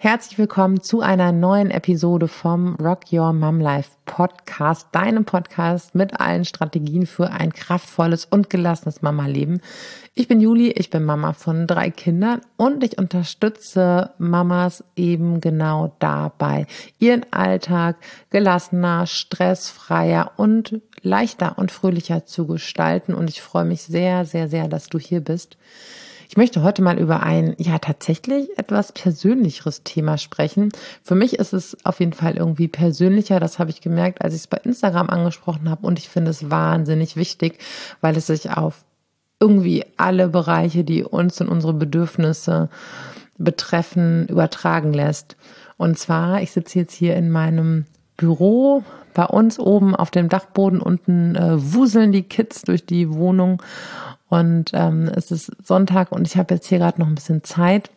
[0.00, 6.20] Herzlich willkommen zu einer neuen Episode vom Rock Your Mom Life Podcast, deinem Podcast mit
[6.20, 9.60] allen Strategien für ein kraftvolles und gelassenes Mama-Leben.
[10.14, 15.92] Ich bin Juli, ich bin Mama von drei Kindern und ich unterstütze Mamas eben genau
[15.98, 16.68] dabei,
[17.00, 17.96] ihren Alltag
[18.30, 23.14] gelassener, stressfreier und leichter und fröhlicher zu gestalten.
[23.14, 25.56] Und ich freue mich sehr, sehr, sehr, dass du hier bist.
[26.30, 30.68] Ich möchte heute mal über ein, ja, tatsächlich etwas persönlicheres Thema sprechen.
[31.02, 33.40] Für mich ist es auf jeden Fall irgendwie persönlicher.
[33.40, 35.86] Das habe ich gemerkt, als ich es bei Instagram angesprochen habe.
[35.86, 37.58] Und ich finde es wahnsinnig wichtig,
[38.02, 38.84] weil es sich auf
[39.40, 42.68] irgendwie alle Bereiche, die uns und unsere Bedürfnisse
[43.38, 45.36] betreffen, übertragen lässt.
[45.78, 47.86] Und zwar, ich sitze jetzt hier in meinem
[48.18, 53.62] Büro bei uns oben auf dem Dachboden unten äh, wuseln die Kids durch die Wohnung
[54.28, 57.90] und ähm, es ist Sonntag und ich habe jetzt hier gerade noch ein bisschen Zeit.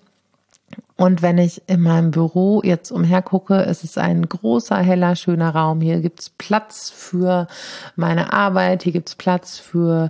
[0.95, 5.81] Und wenn ich in meinem Büro jetzt umhergucke, ist es ein großer, heller, schöner Raum.
[5.81, 7.47] Hier gibt's Platz für
[7.95, 10.09] meine Arbeit, hier gibt's Platz für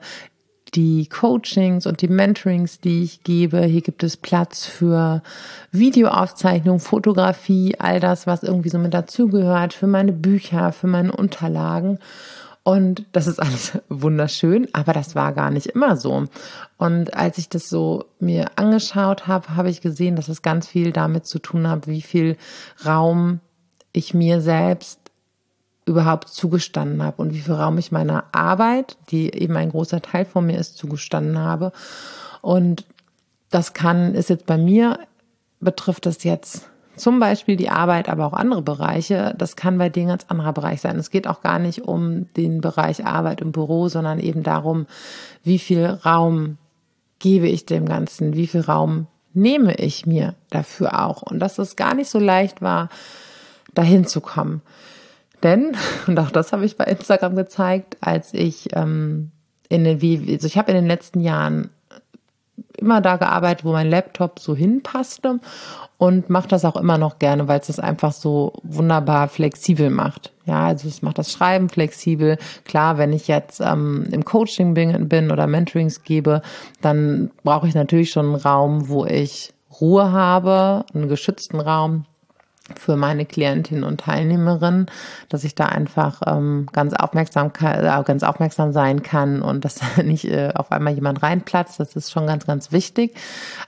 [0.76, 3.62] die Coachings und die Mentorings, die ich gebe.
[3.64, 5.22] Hier gibt es Platz für
[5.72, 12.00] Videoaufzeichnung, Fotografie, all das, was irgendwie so mit dazugehört, für meine Bücher, für meine Unterlagen.
[12.64, 16.26] Und das ist alles wunderschön, aber das war gar nicht immer so.
[16.78, 20.92] Und als ich das so mir angeschaut habe, habe ich gesehen, dass es ganz viel
[20.92, 22.38] damit zu tun hat, wie viel
[22.86, 23.40] Raum
[23.94, 25.00] ich mir selbst
[25.86, 30.26] überhaupt zugestanden habe und wie viel Raum ich meiner Arbeit, die eben ein großer Teil
[30.26, 31.72] von mir ist, zugestanden habe.
[32.42, 32.86] Und
[33.50, 35.00] das kann, ist jetzt bei mir,
[35.60, 36.71] betrifft das jetzt
[37.02, 39.34] zum Beispiel die Arbeit, aber auch andere Bereiche.
[39.38, 40.98] Das kann bei dir ein ganz anderer Bereich sein.
[40.98, 44.88] Es geht auch gar nicht um den Bereich Arbeit im Büro, sondern eben darum,
[45.44, 46.58] wie viel Raum
[47.20, 51.22] gebe ich dem Ganzen, wie viel Raum nehme ich mir dafür auch.
[51.22, 52.90] Und dass es gar nicht so leicht war,
[53.74, 54.62] dahin zu kommen.
[55.44, 55.76] Denn,
[56.08, 59.32] und auch das habe ich bei Instagram gezeigt, als ich ähm,
[59.70, 60.00] in den,
[60.30, 61.70] also ich habe in den letzten Jahren
[62.78, 65.40] immer da gearbeitet, wo mein Laptop so hinpasste
[65.98, 70.32] und mache das auch immer noch gerne, weil es das einfach so wunderbar flexibel macht.
[70.46, 72.38] Ja, also es macht das Schreiben flexibel.
[72.66, 76.42] Klar, wenn ich jetzt ähm, im Coaching bin, bin oder Mentorings gebe,
[76.82, 82.06] dann brauche ich natürlich schon einen Raum, wo ich Ruhe habe, einen geschützten Raum,
[82.80, 84.88] für meine Klientinnen und Teilnehmerinnen,
[85.30, 90.26] dass ich da einfach ähm, ganz aufmerksam äh, ganz aufmerksam sein kann und dass nicht
[90.26, 91.80] äh, auf einmal jemand reinplatzt.
[91.80, 93.16] Das ist schon ganz, ganz wichtig.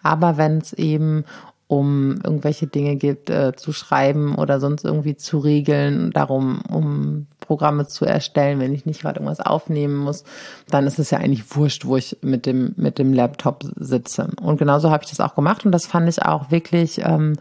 [0.01, 1.25] Aber wenn es eben
[1.67, 7.87] um irgendwelche Dinge geht, äh, zu schreiben oder sonst irgendwie zu regeln, darum, um Programme
[7.87, 10.23] zu erstellen, wenn ich nicht gerade irgendwas aufnehmen muss,
[10.69, 14.29] dann ist es ja eigentlich wurscht, wo ich mit dem, mit dem Laptop sitze.
[14.41, 17.37] Und genauso habe ich das auch gemacht und das fand ich auch wirklich ähm,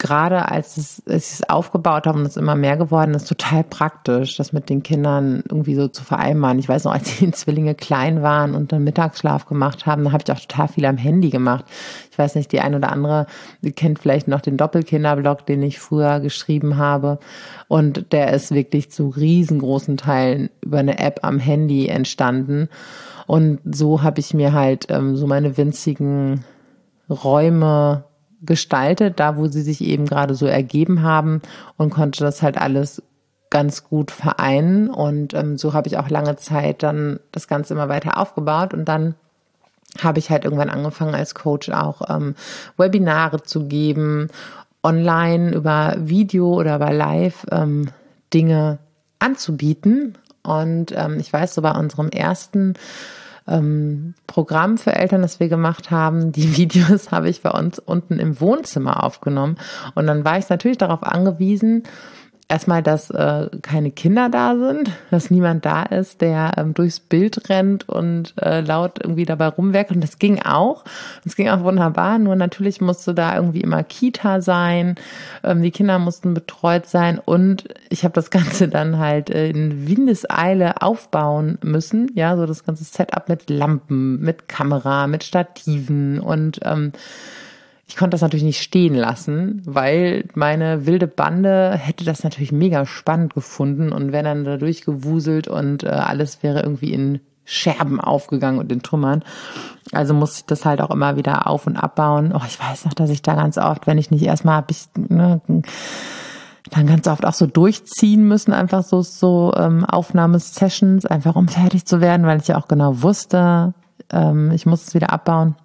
[0.00, 3.62] gerade als, es, als ich es aufgebaut habe und es immer mehr geworden ist, total
[3.62, 6.58] praktisch, das mit den Kindern irgendwie so zu vereinbaren.
[6.58, 10.24] Ich weiß noch, als die Zwillinge klein waren und dann Mittagsschlaf gemacht haben, da habe
[10.26, 11.66] ich auch total viel am Handy gemacht.
[12.10, 13.26] Ich weiß nicht, die ein oder andere
[13.76, 17.18] kennt vielleicht noch den Doppelkinderblog, den ich früher geschrieben habe.
[17.68, 22.68] Und der ist wirklich zu riesengroßen Teilen über eine App am Handy entstanden.
[23.26, 26.44] Und so habe ich mir halt ähm, so meine winzigen
[27.08, 28.04] Räume
[28.42, 31.42] gestaltet, da wo sie sich eben gerade so ergeben haben
[31.76, 33.02] und konnte das halt alles
[33.50, 34.88] ganz gut vereinen.
[34.88, 38.86] Und ähm, so habe ich auch lange Zeit dann das Ganze immer weiter aufgebaut und
[38.86, 39.14] dann
[40.00, 42.36] habe ich halt irgendwann angefangen als Coach auch ähm,
[42.76, 44.28] Webinare zu geben,
[44.82, 47.88] online über Video oder über Live ähm,
[48.32, 48.78] Dinge
[49.18, 50.16] anzubieten.
[50.42, 52.74] Und ähm, ich weiß, so bei unserem ersten
[53.46, 56.32] ähm, Programm für Eltern, das wir gemacht haben.
[56.32, 59.56] Die Videos habe ich bei uns unten im Wohnzimmer aufgenommen.
[59.94, 61.84] Und dann war ich natürlich darauf angewiesen,
[62.50, 67.48] erstmal, dass äh, keine Kinder da sind, dass niemand da ist, der ähm, durchs Bild
[67.48, 69.92] rennt und äh, laut irgendwie dabei rumwerkt.
[69.92, 70.84] Und das ging auch.
[71.24, 72.18] Das ging auch wunderbar.
[72.18, 74.96] Nur natürlich musste da irgendwie immer Kita sein.
[75.44, 77.20] Ähm, die Kinder mussten betreut sein.
[77.24, 82.10] Und ich habe das Ganze dann halt äh, in Windeseile aufbauen müssen.
[82.14, 86.92] Ja, so das ganze Setup mit Lampen, mit Kamera, mit Stativen und ähm,
[87.90, 92.86] ich konnte das natürlich nicht stehen lassen, weil meine wilde Bande hätte das natürlich mega
[92.86, 98.60] spannend gefunden und wäre dann da durchgewuselt und äh, alles wäre irgendwie in Scherben aufgegangen
[98.60, 99.24] und in Trümmern.
[99.90, 102.32] Also musste ich das halt auch immer wieder auf und abbauen.
[102.32, 104.86] Oh, ich weiß noch, dass ich da ganz oft, wenn ich nicht erstmal habe ich
[104.94, 105.40] ne,
[106.70, 111.86] dann ganz oft auch so durchziehen müssen, einfach so so ähm, Aufnahmesessions, einfach um fertig
[111.86, 113.74] zu werden, weil ich ja auch genau wusste,
[114.12, 115.56] ähm, ich muss es wieder abbauen.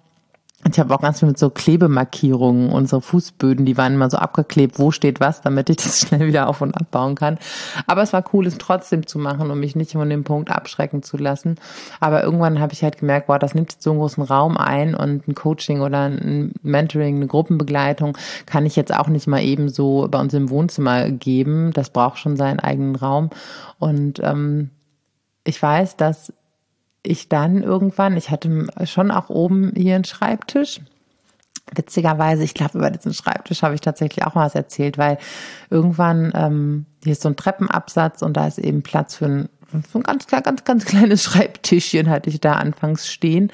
[0.72, 4.78] Ich habe auch ganz viel mit so Klebemarkierungen, unsere Fußböden, die waren immer so abgeklebt,
[4.78, 7.38] wo steht was, damit ich das schnell wieder auf und abbauen kann.
[7.86, 11.02] Aber es war cool, es trotzdem zu machen und mich nicht von dem Punkt abschrecken
[11.02, 11.56] zu lassen.
[12.00, 14.94] Aber irgendwann habe ich halt gemerkt, boah, das nimmt jetzt so einen großen Raum ein
[14.94, 18.16] und ein Coaching oder ein Mentoring, eine Gruppenbegleitung
[18.46, 21.72] kann ich jetzt auch nicht mal eben so bei uns im Wohnzimmer geben.
[21.72, 23.30] Das braucht schon seinen eigenen Raum.
[23.78, 24.70] Und ähm,
[25.44, 26.32] ich weiß, dass
[27.06, 30.80] ich dann irgendwann, ich hatte schon auch oben hier einen Schreibtisch.
[31.74, 35.18] Witzigerweise, ich glaube, über diesen Schreibtisch habe ich tatsächlich auch mal was erzählt, weil
[35.68, 39.48] irgendwann, ähm, hier ist so ein Treppenabsatz und da ist eben Platz für ein,
[39.92, 43.52] so ein ganz, ganz, ganz kleines Schreibtischchen hatte ich da anfangs stehen.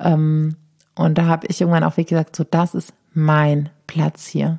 [0.00, 0.56] Ähm,
[0.94, 4.58] und da habe ich irgendwann auch wirklich gesagt, so, das ist mein Platz hier.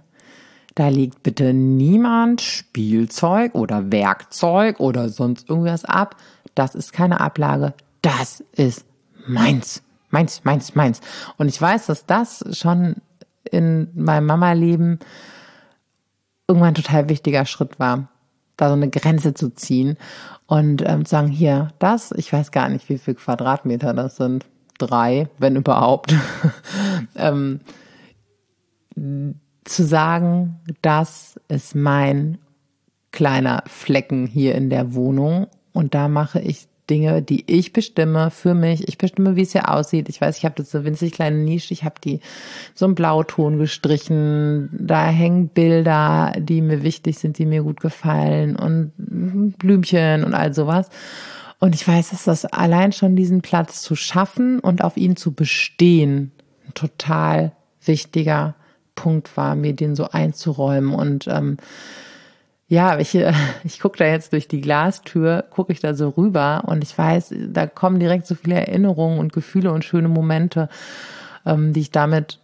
[0.73, 6.15] Da liegt bitte niemand Spielzeug oder Werkzeug oder sonst irgendwas ab.
[6.55, 8.85] Das ist keine Ablage das ist
[9.27, 11.01] meins, meins, meins, meins.
[11.37, 12.97] Und ich weiß, dass das schon
[13.43, 14.99] in meinem Mama-Leben
[16.47, 18.09] irgendwann ein total wichtiger Schritt war,
[18.55, 19.97] da so eine Grenze zu ziehen
[20.45, 24.45] und ähm, zu sagen, hier, das, ich weiß gar nicht, wie viel Quadratmeter das sind,
[24.77, 26.15] drei, wenn überhaupt,
[27.15, 27.59] ähm,
[28.95, 32.39] zu sagen, das ist mein
[33.11, 38.53] kleiner Flecken hier in der Wohnung und da mache ich Dinge, die ich bestimme für
[38.53, 38.87] mich.
[38.87, 40.09] Ich bestimme, wie es hier aussieht.
[40.09, 41.73] Ich weiß, ich habe das so winzig kleine Nische.
[41.73, 42.19] Ich habe die
[42.73, 44.69] so einen Blauton gestrichen.
[44.71, 50.53] Da hängen Bilder, die mir wichtig sind, die mir gut gefallen und Blümchen und all
[50.53, 50.89] sowas.
[51.59, 55.33] Und ich weiß, dass das allein schon diesen Platz zu schaffen und auf ihn zu
[55.33, 56.31] bestehen,
[56.67, 57.51] ein total
[57.83, 58.55] wichtiger
[58.95, 61.57] Punkt war, mir den so einzuräumen und ähm,
[62.67, 63.33] ja, ich, äh,
[63.63, 67.33] ich gucke da jetzt durch die Glastür, gucke ich da so rüber und ich weiß,
[67.49, 70.69] da kommen direkt so viele Erinnerungen und Gefühle und schöne Momente,
[71.45, 72.39] ähm, die ich damit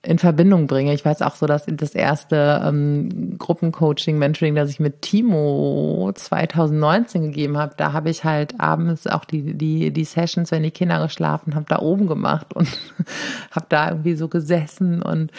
[0.00, 0.94] in Verbindung bringe.
[0.94, 7.22] Ich weiß auch so, dass das erste ähm, Gruppencoaching, Mentoring, das ich mit Timo 2019
[7.22, 11.02] gegeben habe, da habe ich halt abends auch die, die, die Sessions, wenn die Kinder
[11.02, 12.68] geschlafen haben, da oben gemacht und
[13.50, 15.32] habe da irgendwie so gesessen und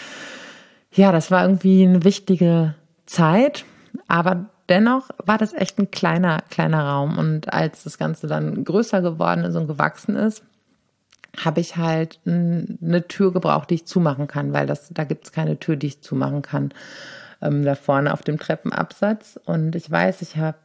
[0.92, 3.64] ja, das war irgendwie eine wichtige Zeit
[4.08, 7.18] aber dennoch war das echt ein kleiner, kleiner Raum.
[7.18, 10.44] Und als das Ganze dann größer geworden ist und gewachsen ist,
[11.38, 15.32] habe ich halt eine Tür gebraucht, die ich zumachen kann, weil das, da gibt es
[15.32, 16.74] keine Tür, die ich zumachen kann.
[17.42, 19.40] Ähm, da vorne auf dem Treppenabsatz.
[19.46, 20.58] Und ich weiß, ich habe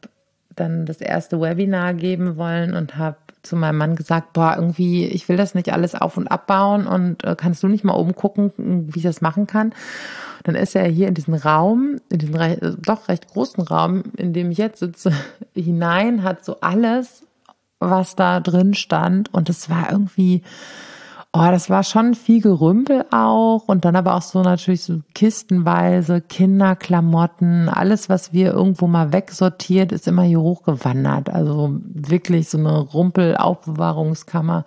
[0.57, 5.29] dann das erste Webinar geben wollen und habe zu meinem Mann gesagt, boah, irgendwie, ich
[5.29, 8.53] will das nicht alles auf und abbauen und äh, kannst du nicht mal oben gucken,
[8.57, 9.75] wie ich das machen kann?
[10.43, 14.05] Dann ist er hier in diesen Raum, in diesen recht, äh, doch recht großen Raum,
[14.17, 15.13] in dem ich jetzt sitze,
[15.55, 17.25] hinein, hat so alles,
[17.79, 20.43] was da drin stand und es war irgendwie,
[21.37, 26.21] Oh, das war schon viel Gerümpel auch und dann aber auch so natürlich so kistenweise
[26.21, 31.31] Kinderklamotten, alles, was wir irgendwo mal wegsortiert, ist immer hier hochgewandert.
[31.31, 34.65] Also wirklich so eine Rumpel-Aufbewahrungskammer.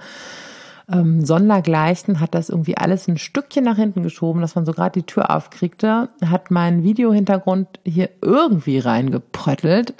[0.92, 5.00] Ähm, Sondergleichen hat das irgendwie alles ein Stückchen nach hinten geschoben, dass man so gerade
[5.00, 9.94] die Tür aufkriegte, hat meinen Videohintergrund hier irgendwie reingepröttelt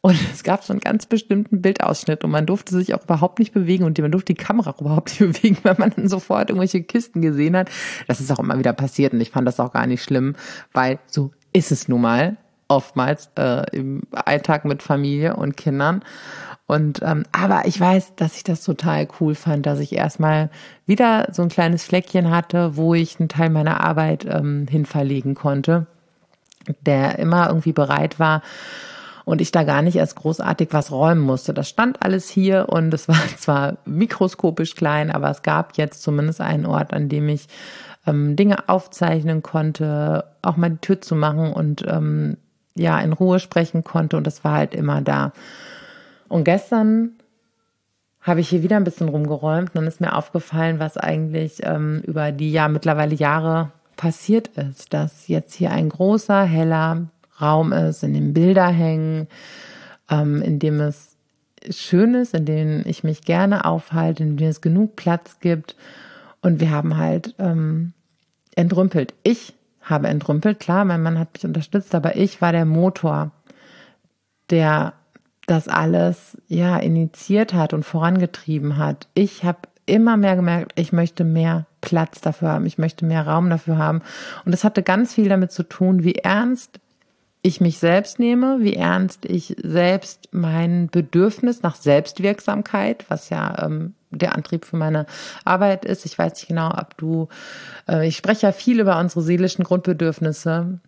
[0.00, 3.52] und es gab so einen ganz bestimmten Bildausschnitt und man durfte sich auch überhaupt nicht
[3.52, 6.82] bewegen und man durfte die Kamera auch überhaupt nicht bewegen, weil man dann sofort irgendwelche
[6.82, 7.68] Kisten gesehen hat.
[8.06, 10.36] Das ist auch immer wieder passiert und ich fand das auch gar nicht schlimm,
[10.72, 12.36] weil so ist es nun mal
[12.68, 16.04] oftmals äh, im Alltag mit Familie und Kindern.
[16.66, 20.50] Und ähm, aber ich weiß, dass ich das total cool fand, dass ich erstmal
[20.84, 25.86] wieder so ein kleines Fleckchen hatte, wo ich einen Teil meiner Arbeit ähm, hinverlegen konnte,
[26.82, 28.42] der immer irgendwie bereit war,
[29.28, 31.52] und ich da gar nicht erst großartig was räumen musste.
[31.52, 36.40] Das stand alles hier und es war zwar mikroskopisch klein, aber es gab jetzt zumindest
[36.40, 37.46] einen Ort, an dem ich
[38.06, 42.38] ähm, Dinge aufzeichnen konnte, auch mal die Tür zu machen und ähm,
[42.74, 45.32] ja, in Ruhe sprechen konnte und das war halt immer da.
[46.28, 47.10] Und gestern
[48.22, 52.00] habe ich hier wieder ein bisschen rumgeräumt und dann ist mir aufgefallen, was eigentlich ähm,
[52.06, 57.08] über die ja mittlerweile Jahre passiert ist, dass jetzt hier ein großer, heller
[57.40, 59.28] Raum ist, in dem Bilder hängen,
[60.10, 61.16] ähm, in dem es
[61.70, 65.76] schön ist, in dem ich mich gerne aufhalte, in dem es genug Platz gibt.
[66.40, 67.92] Und wir haben halt ähm,
[68.54, 69.14] entrümpelt.
[69.22, 73.30] Ich habe entrümpelt, klar, mein Mann hat mich unterstützt, aber ich war der Motor,
[74.50, 74.92] der
[75.46, 79.08] das alles ja initiiert hat und vorangetrieben hat.
[79.14, 83.48] Ich habe immer mehr gemerkt, ich möchte mehr Platz dafür haben, ich möchte mehr Raum
[83.48, 84.02] dafür haben.
[84.44, 86.80] Und das hatte ganz viel damit zu tun, wie ernst
[87.48, 93.94] ich mich selbst nehme, wie ernst ich selbst mein Bedürfnis nach Selbstwirksamkeit, was ja ähm,
[94.10, 95.06] der Antrieb für meine
[95.44, 96.06] Arbeit ist.
[96.06, 97.28] Ich weiß nicht genau, ob du,
[97.88, 100.78] äh, ich spreche ja viel über unsere seelischen Grundbedürfnisse,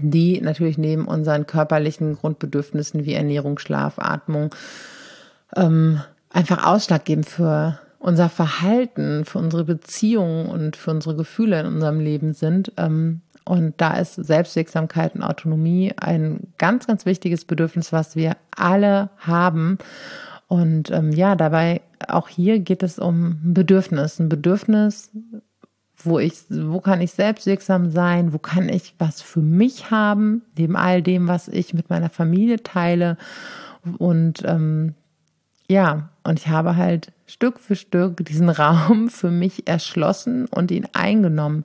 [0.00, 4.54] die natürlich neben unseren körperlichen Grundbedürfnissen wie Ernährung, Schlaf, Atmung
[5.56, 12.00] ähm, einfach ausschlaggebend für unser Verhalten, für unsere Beziehungen und für unsere Gefühle in unserem
[12.00, 12.72] Leben sind.
[12.76, 19.10] Ähm, und da ist Selbstwirksamkeit und Autonomie ein ganz, ganz wichtiges Bedürfnis, was wir alle
[19.18, 19.78] haben.
[20.46, 25.10] Und ähm, ja, dabei auch hier geht es um ein Bedürfnis, ein Bedürfnis,
[25.96, 30.76] wo ich, wo kann ich selbstwirksam sein, wo kann ich was für mich haben, neben
[30.76, 33.16] all dem, was ich mit meiner Familie teile.
[33.98, 34.94] Und ähm,
[35.66, 40.86] ja, und ich habe halt Stück für Stück diesen Raum für mich erschlossen und ihn
[40.92, 41.64] eingenommen.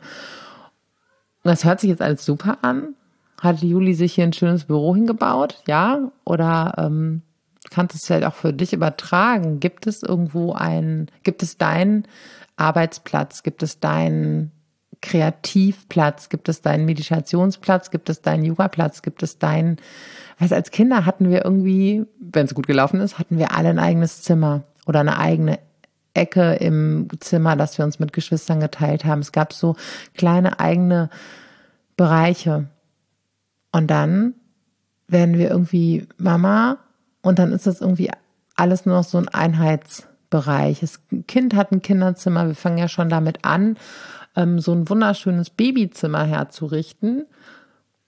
[1.46, 2.96] Das hört sich jetzt alles super an.
[3.40, 5.62] Hat Juli sich hier ein schönes Büro hingebaut?
[5.68, 6.12] Ja?
[6.24, 7.22] Oder ähm,
[7.70, 9.60] kannst du es vielleicht auch für dich übertragen?
[9.60, 12.08] Gibt es irgendwo ein, gibt es deinen
[12.56, 13.44] Arbeitsplatz?
[13.44, 14.52] Gibt es deinen
[15.02, 16.30] Kreativplatz?
[16.30, 17.92] Gibt es deinen Meditationsplatz?
[17.92, 19.02] Gibt es deinen Yoga-Platz?
[19.02, 19.78] Gibt es deinen,
[20.40, 23.80] was als Kinder hatten wir irgendwie, wenn es gut gelaufen ist, hatten wir alle ein
[23.80, 25.60] eigenes Zimmer oder eine eigene
[26.16, 29.20] Ecke im Zimmer, das wir uns mit Geschwistern geteilt haben.
[29.22, 29.76] Es gab so
[30.16, 31.10] kleine eigene
[31.98, 32.68] Bereiche.
[33.72, 34.34] Und dann
[35.08, 36.78] werden wir irgendwie Mama
[37.22, 38.12] und dann ist das irgendwie
[38.56, 40.80] alles nur noch so ein Einheitsbereich.
[40.80, 42.48] Das Kind hat ein Kinderzimmer.
[42.48, 43.78] Wir fangen ja schon damit an,
[44.36, 47.26] ähm, so ein wunderschönes Babyzimmer herzurichten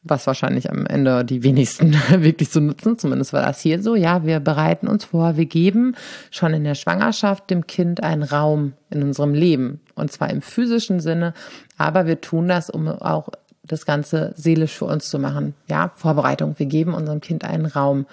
[0.09, 2.97] was wahrscheinlich am Ende die wenigsten wirklich so nutzen.
[2.97, 3.95] Zumindest war das hier so.
[3.95, 5.95] Ja, wir bereiten uns vor, wir geben
[6.31, 9.81] schon in der Schwangerschaft dem Kind einen Raum in unserem Leben.
[9.95, 11.33] Und zwar im physischen Sinne.
[11.77, 13.29] Aber wir tun das, um auch
[13.63, 15.53] das Ganze seelisch für uns zu machen.
[15.69, 16.55] Ja, Vorbereitung.
[16.57, 18.05] Wir geben unserem Kind einen Raum.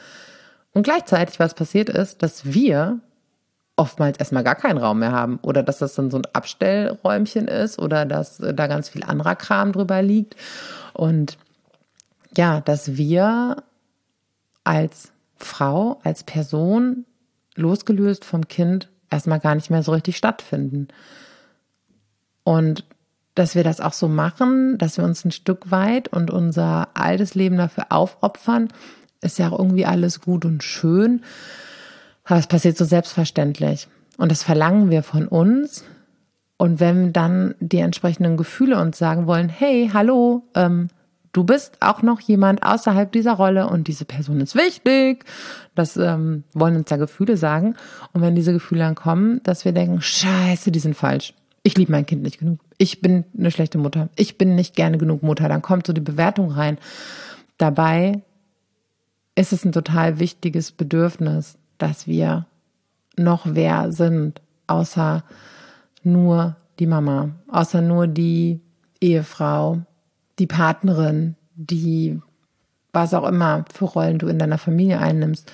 [0.73, 2.99] Und gleichzeitig, was passiert ist, dass wir
[3.77, 7.79] oftmals erstmal gar keinen Raum mehr haben oder dass das dann so ein Abstellräumchen ist
[7.79, 10.37] oder dass da ganz viel anderer Kram drüber liegt.
[10.93, 11.39] Und
[12.39, 13.63] ja, dass wir
[14.65, 17.05] als Frau, als Person
[17.57, 20.89] losgelöst vom Kind erstmal gar nicht mehr so richtig stattfinden.
[22.43, 22.85] Und
[23.35, 27.35] dass wir das auch so machen, dass wir uns ein Stück weit und unser altes
[27.35, 28.69] Leben dafür aufopfern,
[29.21, 31.23] ist ja auch irgendwie alles gut und schön.
[32.25, 33.89] Aber es passiert so selbstverständlich.
[34.17, 35.85] Und das verlangen wir von uns.
[36.57, 40.89] Und wenn dann die entsprechenden Gefühle uns sagen wollen, hey, hallo, ähm,
[41.35, 45.25] du bist auch noch jemand außerhalb dieser Rolle und diese Person ist wichtig.
[45.75, 47.75] Das ähm, wollen uns da Gefühle sagen.
[48.13, 51.35] Und wenn diese Gefühle dann kommen, dass wir denken, scheiße, die sind falsch.
[51.63, 52.61] Ich liebe mein Kind nicht genug.
[52.79, 54.09] Ich bin eine schlechte Mutter.
[54.17, 55.49] Ich bin nicht gerne genug Mutter.
[55.49, 56.79] Dann kommt so die Bewertung rein.
[57.59, 58.23] Dabei
[59.35, 62.47] ist es ein total wichtiges Bedürfnis, dass wir
[63.17, 65.25] noch wer sind, außer
[66.05, 68.61] nur die Mama, außer nur die
[69.01, 69.83] Ehefrau,
[70.39, 72.21] die Partnerin, die
[72.93, 75.53] was auch immer für Rollen du in deiner Familie einnimmst.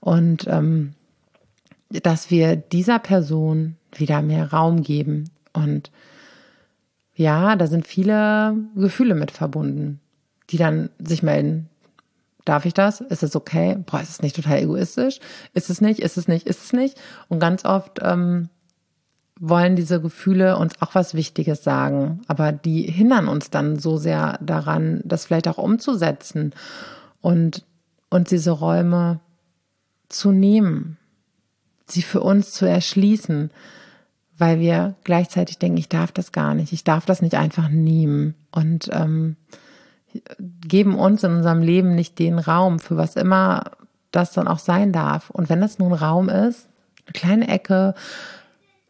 [0.00, 0.94] Und ähm,
[1.90, 5.30] dass wir dieser Person wieder mehr Raum geben.
[5.52, 5.90] Und
[7.14, 10.00] ja, da sind viele Gefühle mit verbunden,
[10.50, 11.68] die dann sich melden.
[12.44, 13.00] Darf ich das?
[13.00, 13.76] Ist es okay?
[13.86, 15.18] Boah, ist es nicht total egoistisch?
[15.52, 16.00] Ist es nicht?
[16.00, 16.46] Ist es nicht?
[16.46, 17.00] Ist es nicht?
[17.28, 18.48] Und ganz oft ähm,
[19.38, 24.38] wollen diese Gefühle uns auch was Wichtiges sagen, aber die hindern uns dann so sehr
[24.40, 26.54] daran, das vielleicht auch umzusetzen
[27.20, 27.64] und
[28.08, 29.20] uns diese Räume
[30.08, 30.96] zu nehmen,
[31.86, 33.50] sie für uns zu erschließen,
[34.38, 38.34] weil wir gleichzeitig denken, ich darf das gar nicht, ich darf das nicht einfach nehmen
[38.52, 39.36] und ähm,
[40.66, 43.72] geben uns in unserem Leben nicht den Raum für was immer
[44.12, 45.30] das dann auch sein darf.
[45.30, 46.68] Und wenn das nur ein Raum ist,
[47.06, 47.94] eine kleine Ecke,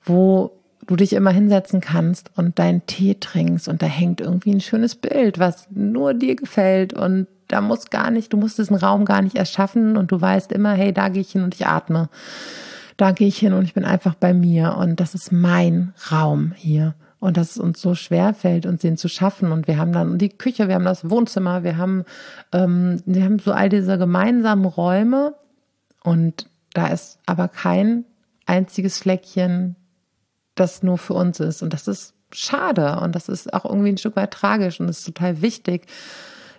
[0.06, 0.52] wo
[0.86, 4.94] du dich immer hinsetzen kannst und deinen Tee trinkst und da hängt irgendwie ein schönes
[4.94, 9.22] Bild, was nur dir gefällt und da muss gar nicht, du musst diesen Raum gar
[9.22, 12.08] nicht erschaffen und du weißt immer, hey, da gehe ich hin und ich atme.
[12.96, 16.52] Da gehe ich hin und ich bin einfach bei mir und das ist mein Raum
[16.56, 16.94] hier.
[17.18, 19.52] Und dass es uns so schwer fällt, uns den zu schaffen.
[19.52, 22.04] Und wir haben dann die Küche, wir haben das Wohnzimmer, wir haben,
[22.52, 25.34] ähm, wir haben so all diese gemeinsamen Räume.
[26.02, 28.04] Und da ist aber kein
[28.44, 29.76] einziges Fleckchen
[30.56, 31.62] das nur für uns ist.
[31.62, 34.98] Und das ist schade und das ist auch irgendwie ein Stück weit tragisch und es
[34.98, 35.86] ist total wichtig,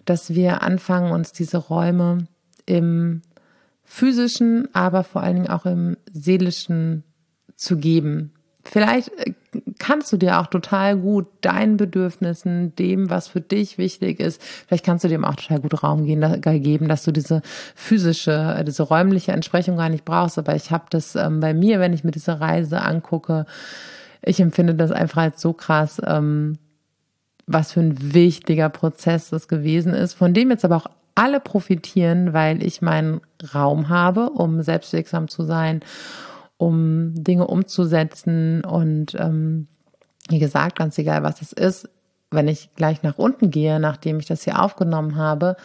[0.06, 2.28] dass wir anfangen, uns diese Räume
[2.66, 3.22] im
[3.84, 7.04] physischen, aber vor allen Dingen auch im seelischen
[7.56, 8.34] zu geben.
[8.70, 9.34] Vielleicht äh,
[9.80, 14.86] kannst du dir auch total gut deinen Bedürfnissen, dem, was für dich wichtig ist, vielleicht
[14.86, 17.42] kannst du dem auch total gut Raum geben, dass du diese
[17.76, 20.38] physische, diese räumliche Entsprechung gar nicht brauchst.
[20.38, 23.46] Aber ich habe das ähm, bei mir, wenn ich mir diese Reise angucke,
[24.22, 26.58] ich empfinde das einfach als so krass, ähm,
[27.46, 32.34] was für ein wichtiger Prozess das gewesen ist, von dem jetzt aber auch alle profitieren,
[32.34, 33.22] weil ich meinen
[33.56, 35.82] Raum habe, um selbstwirksam zu sein
[36.58, 38.64] um Dinge umzusetzen.
[38.64, 39.68] Und ähm,
[40.30, 41.90] wie gesagt, ganz egal, was es ist,
[42.32, 45.56] wenn ich gleich nach unten gehe, nachdem ich das hier aufgenommen habe,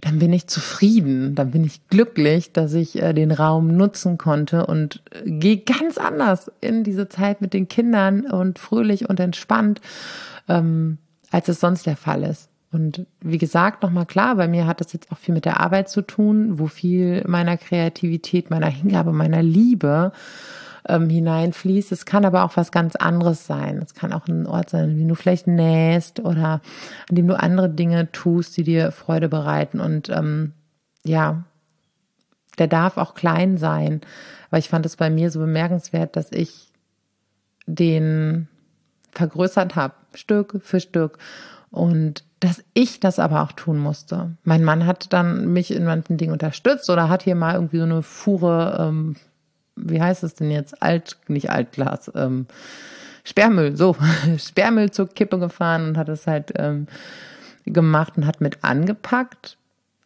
[0.00, 4.66] dann bin ich zufrieden, dann bin ich glücklich, dass ich äh, den Raum nutzen konnte
[4.66, 9.80] und äh, gehe ganz anders in diese Zeit mit den Kindern und fröhlich und entspannt,
[10.48, 10.98] ähm,
[11.30, 12.48] als es sonst der Fall ist.
[12.72, 15.90] Und wie gesagt, nochmal klar, bei mir hat das jetzt auch viel mit der Arbeit
[15.90, 20.12] zu tun, wo viel meiner Kreativität, meiner Hingabe, meiner Liebe
[20.88, 21.92] ähm, hineinfließt.
[21.92, 23.78] Es kann aber auch was ganz anderes sein.
[23.84, 26.62] Es kann auch ein Ort sein, wie du vielleicht nähst oder
[27.10, 29.78] an dem du andere Dinge tust, die dir Freude bereiten.
[29.78, 30.52] Und ähm,
[31.04, 31.44] ja,
[32.58, 34.00] der darf auch klein sein.
[34.50, 36.72] Aber ich fand es bei mir so bemerkenswert, dass ich
[37.66, 38.48] den
[39.12, 41.18] vergrößert habe, Stück für Stück.
[41.70, 44.32] Und dass ich das aber auch tun musste.
[44.42, 47.84] Mein Mann hat dann mich in manchen Dingen unterstützt oder hat hier mal irgendwie so
[47.84, 49.14] eine Fuhre, ähm,
[49.76, 50.82] wie heißt es denn jetzt?
[50.82, 52.46] Alt, nicht Altglas, ähm,
[53.22, 53.94] Sperrmüll, so,
[54.38, 56.88] Sperrmüll zur Kippe gefahren und hat es halt ähm,
[57.64, 59.56] gemacht und hat mit angepackt.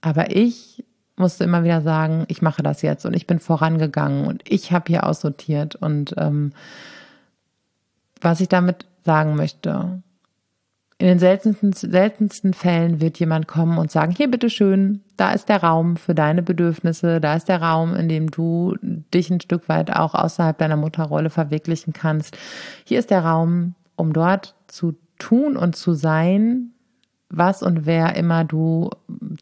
[0.02, 0.85] Aber ich
[1.16, 4.88] musste immer wieder sagen, ich mache das jetzt und ich bin vorangegangen und ich habe
[4.88, 5.75] hier aussortiert.
[5.75, 6.52] Und ähm,
[8.21, 10.02] was ich damit sagen möchte,
[10.99, 15.62] in den seltensten, seltensten Fällen wird jemand kommen und sagen, hier bitteschön, da ist der
[15.62, 19.95] Raum für deine Bedürfnisse, da ist der Raum, in dem du dich ein Stück weit
[19.95, 22.38] auch außerhalb deiner Mutterrolle verwirklichen kannst.
[22.85, 26.71] Hier ist der Raum, um dort zu tun und zu sein,
[27.29, 28.91] was und wer immer du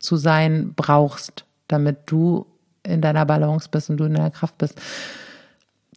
[0.00, 2.46] zu sein brauchst, damit du
[2.82, 4.80] in deiner Balance bist und du in deiner Kraft bist.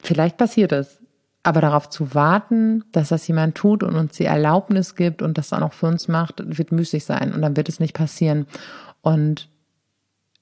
[0.02, 1.00] Vielleicht passiert es.
[1.48, 5.48] Aber darauf zu warten, dass das jemand tut und uns die Erlaubnis gibt und das
[5.48, 8.48] dann auch für uns macht, wird müßig sein und dann wird es nicht passieren.
[9.02, 9.48] Und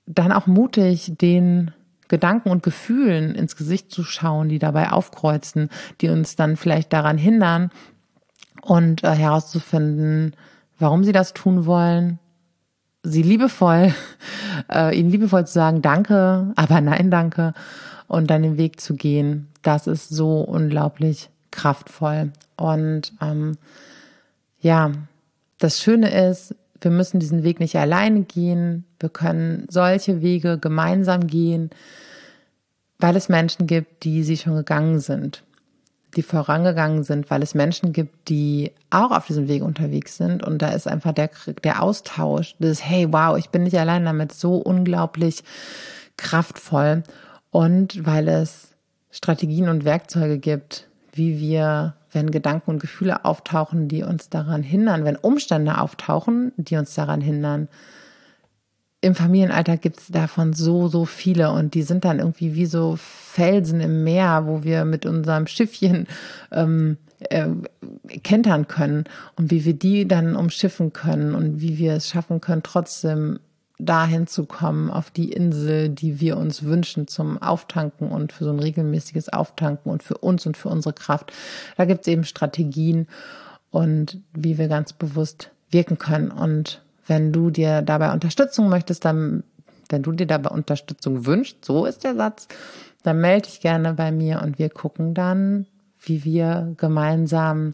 [0.07, 1.69] dann auch mutig den
[2.07, 5.69] Gedanken und Gefühlen ins Gesicht zu schauen, die dabei aufkreuzen,
[6.01, 7.69] die uns dann vielleicht daran hindern
[8.63, 10.35] und äh, herauszufinden,
[10.79, 12.17] warum sie das tun wollen,
[13.03, 13.93] sie liebevoll,
[14.73, 17.53] äh, ihnen liebevoll zu sagen, danke, aber nein, danke
[18.07, 22.31] und dann den Weg zu gehen, das ist so unglaublich kraftvoll.
[22.55, 23.57] Und ähm,
[24.59, 24.91] ja,
[25.57, 28.85] das Schöne ist, wir müssen diesen Weg nicht alleine gehen.
[28.99, 31.71] Wir können solche Wege gemeinsam gehen,
[32.99, 35.43] weil es Menschen gibt, die sie schon gegangen sind,
[36.15, 40.43] die vorangegangen sind, weil es Menschen gibt, die auch auf diesem Weg unterwegs sind.
[40.43, 41.31] Und da ist einfach der,
[41.63, 45.43] der Austausch, das, hey, wow, ich bin nicht allein damit, so unglaublich
[46.17, 47.01] kraftvoll.
[47.49, 48.74] Und weil es
[49.15, 55.05] Strategien und Werkzeuge gibt, wie wir, wenn Gedanken und Gefühle auftauchen, die uns daran hindern,
[55.05, 57.69] wenn Umstände auftauchen, die uns daran hindern.
[58.99, 62.97] Im Familienalltag gibt es davon so, so viele und die sind dann irgendwie wie so
[62.97, 66.07] Felsen im Meer, wo wir mit unserem Schiffchen
[66.51, 66.97] ähm,
[67.29, 67.47] äh,
[68.21, 69.05] kentern können
[69.37, 73.39] und wie wir die dann umschiffen können und wie wir es schaffen können, trotzdem
[73.77, 78.51] dahin zu kommen, auf die Insel, die wir uns wünschen zum Auftanken und für so
[78.51, 81.33] ein regelmäßiges Auftanken und für uns und für unsere Kraft.
[81.77, 83.07] Da gibt es eben Strategien
[83.71, 86.31] und wie wir ganz bewusst wirken können.
[86.31, 89.43] Und wenn du dir dabei Unterstützung möchtest, dann,
[89.89, 92.47] wenn du dir dabei Unterstützung wünschst, so ist der Satz,
[93.03, 95.67] dann melde dich gerne bei mir und wir gucken dann,
[95.99, 97.73] wie wir gemeinsam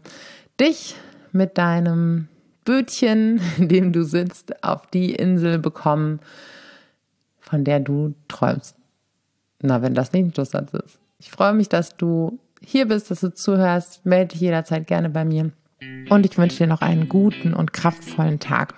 [0.58, 0.96] dich
[1.30, 2.28] mit deinem
[2.64, 6.20] Bötchen, in dem du sitzt, auf die Insel bekommen,
[7.40, 8.76] von der du träumst.
[9.60, 10.98] Na, wenn das nicht ein Schlusssatz ist.
[11.18, 14.04] Ich freue mich, dass du hier bist, dass du zuhörst.
[14.04, 15.52] Melde dich jederzeit gerne bei mir.
[16.08, 18.74] Und ich wünsche dir noch einen guten und kraftvollen Tag.